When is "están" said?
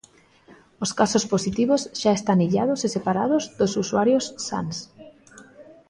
2.15-2.37